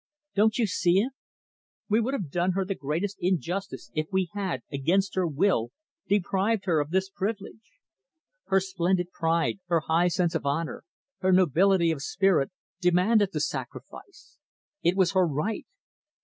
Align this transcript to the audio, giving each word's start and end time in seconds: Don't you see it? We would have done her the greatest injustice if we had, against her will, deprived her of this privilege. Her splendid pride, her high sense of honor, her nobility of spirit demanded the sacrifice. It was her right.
Don't 0.33 0.57
you 0.57 0.65
see 0.65 0.97
it? 0.97 1.13
We 1.87 1.99
would 2.01 2.15
have 2.15 2.31
done 2.31 2.53
her 2.53 2.65
the 2.65 2.73
greatest 2.73 3.17
injustice 3.19 3.91
if 3.93 4.07
we 4.11 4.31
had, 4.33 4.61
against 4.71 5.13
her 5.13 5.27
will, 5.27 5.69
deprived 6.07 6.65
her 6.65 6.79
of 6.79 6.89
this 6.89 7.07
privilege. 7.07 7.73
Her 8.45 8.59
splendid 8.59 9.11
pride, 9.11 9.59
her 9.67 9.81
high 9.81 10.07
sense 10.07 10.33
of 10.33 10.43
honor, 10.43 10.85
her 11.19 11.31
nobility 11.31 11.91
of 11.91 12.01
spirit 12.01 12.49
demanded 12.79 13.29
the 13.31 13.39
sacrifice. 13.39 14.39
It 14.81 14.95
was 14.97 15.11
her 15.11 15.27
right. 15.27 15.67